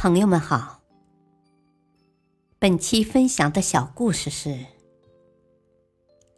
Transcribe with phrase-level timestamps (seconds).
[0.00, 0.80] 朋友们好，
[2.60, 4.66] 本期分享的小故事是：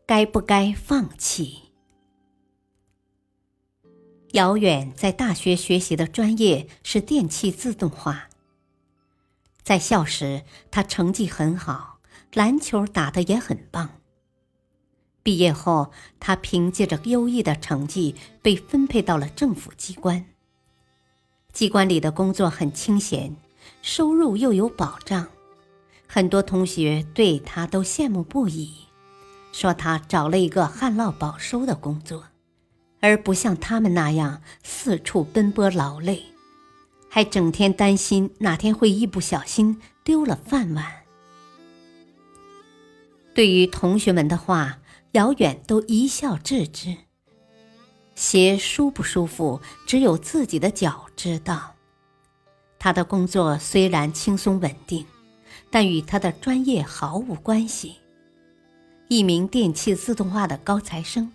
[0.07, 1.71] 该不该放弃？
[4.33, 8.31] 遥远在大学学习的专业是电气自动化。
[9.63, 12.01] 在校时，他成绩很好，
[12.33, 13.91] 篮球打得也很棒。
[15.23, 20.25] 毕业后，他凭借着优异的成绩被分配到了政府机关。
[21.53, 23.37] 机关里的工作很清闲。
[23.83, 25.29] 收入又有保障，
[26.07, 28.87] 很多同学对他都羡慕不已，
[29.53, 32.25] 说他找了一个旱涝保收的工作，
[33.01, 36.23] 而不像他们那样四处奔波劳累，
[37.09, 40.87] 还整天担心哪天会一不小心丢了饭碗。
[43.33, 44.79] 对于同学们的话，
[45.13, 46.97] 姚远都一笑置之。
[48.15, 51.75] 鞋舒不舒服，只有自己的脚知道。
[52.83, 55.05] 他的工作虽然轻松稳定，
[55.71, 57.97] 但与他的专业毫无关系。
[59.09, 61.31] 一名电气自动化的高材生，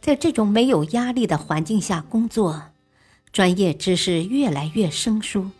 [0.00, 2.62] 在这种没有压力的环境下工作，
[3.32, 5.50] 专业知识越来越生疏。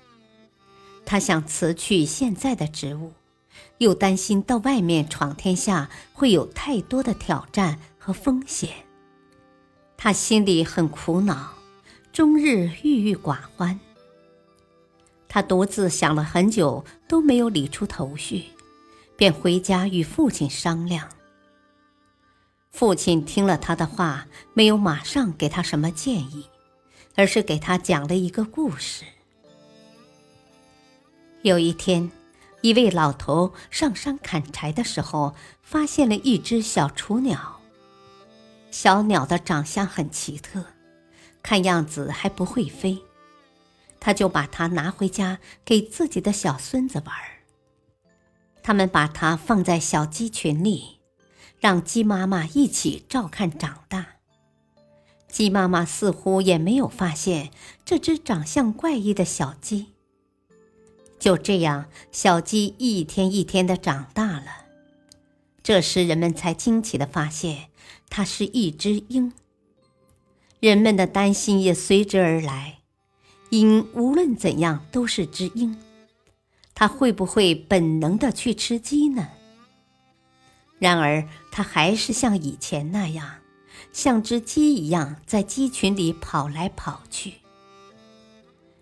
[1.07, 3.13] 他想辞去现在的职务，
[3.79, 8.69] 又担心到外面闯天下会有太多的挑战和风险。
[9.97, 11.55] 他心里很苦恼，
[12.13, 13.81] 终日郁郁寡欢。
[15.35, 18.45] 他独自想了很久，都没有理出头绪，
[19.17, 21.09] 便回家与父亲商量。
[22.71, 26.51] 父亲听了他的话，没有马上给他什么建议，
[27.17, 29.07] 而是给他讲了一个故事。
[31.41, 32.13] 有一天，
[32.61, 37.59] 一位老头上山砍柴的时候，发现了一只小雏鸟。
[38.71, 40.63] 小鸟的长相很奇特，
[41.43, 43.03] 看样子还不会飞。
[44.05, 47.39] 他就把它拿回家给自己的小孙子玩儿。
[48.61, 50.99] 他们把它放在小鸡群里，
[51.61, 54.17] 让鸡妈妈一起照看长大。
[55.29, 57.53] 鸡妈妈似乎也没有发现
[57.85, 59.93] 这只长相怪异的小鸡。
[61.21, 64.67] 就这样，小鸡一天一天的长大了。
[65.63, 67.69] 这时，人们才惊奇的发现，
[68.11, 69.33] 它是一只鹰。
[70.59, 72.82] 人们的担心也随之而来。
[73.53, 75.77] 鹰无论怎样都是只鹰，
[76.75, 79.29] 它会不会本能的去吃鸡呢？
[80.79, 83.29] 然而，它还是像以前那样，
[83.93, 87.35] 像只鸡一样在鸡群里跑来跑去。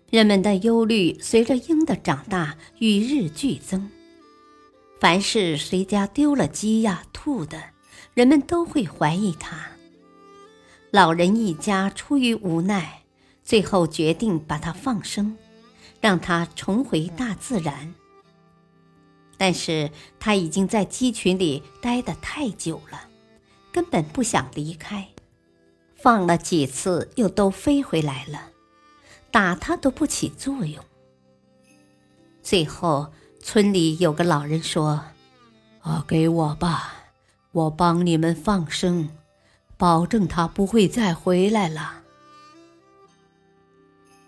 [0.09, 3.91] 人们的忧虑随着鹰的长大与日俱增。
[5.01, 7.61] 凡是谁家丢了鸡呀、兔的，
[8.13, 9.67] 人们都会怀疑他。
[10.91, 13.00] 老人一家出于无奈。
[13.43, 15.37] 最后决定把它放生，
[15.99, 17.93] 让它重回大自然。
[19.37, 23.07] 但是它已经在鸡群里待得太久了，
[23.71, 25.07] 根本不想离开。
[25.95, 28.49] 放了几次，又都飞回来了，
[29.31, 30.83] 打它都不起作用。
[32.41, 35.03] 最后，村里有个老人说
[35.81, 36.93] ：“啊，给我吧，
[37.51, 39.09] 我帮你们放生，
[39.77, 42.00] 保证它不会再回来了。”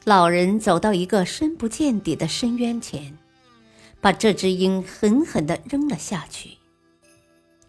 [0.06, 3.18] 老人走到一个深不见底的深渊前，
[4.02, 6.58] 把这只鹰狠狠地扔了下去。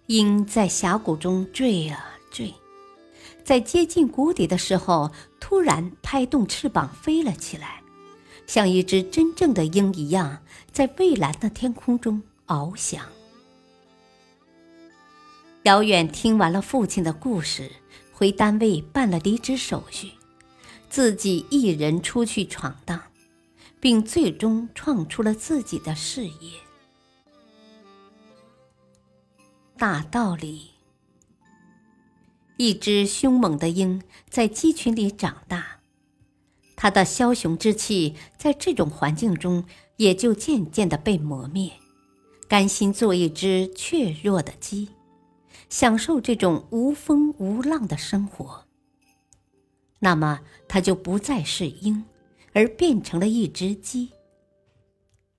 [0.06, 2.52] 鹰在峡谷中坠啊坠，
[3.44, 7.80] 在接近谷底的时候，突然拍动翅膀飞了起来，
[8.48, 13.06] 像一只真正的鹰一样，在蔚蓝的天空中翱翔。
[15.62, 17.70] 遥远听完了父亲的故事，
[18.12, 20.10] 回单位办了离职手续。
[20.94, 23.02] 自己一人出去闯荡，
[23.80, 26.52] 并最终创出了自己的事业。
[29.76, 30.70] 大道理：
[32.58, 34.00] 一只凶猛的鹰
[34.30, 35.80] 在鸡群里长大，
[36.76, 39.64] 它的枭雄之气在这种环境中
[39.96, 41.72] 也就渐渐的被磨灭，
[42.46, 44.90] 甘心做一只怯弱的鸡，
[45.68, 48.63] 享受这种无风无浪的生活。
[50.04, 52.04] 那么，它就不再是鹰，
[52.52, 54.12] 而变成了一只鸡。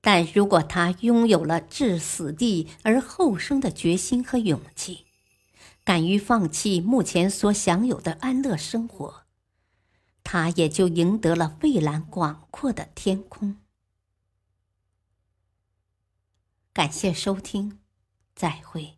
[0.02, 5.06] 但如果他拥有了置死地而后生的决心和勇气，
[5.84, 9.22] 敢于放弃目前所享有的安乐生活，
[10.24, 13.58] 他也就赢得了蔚蓝广阔的天空。
[16.74, 17.78] 感谢收听，
[18.36, 18.98] 再会。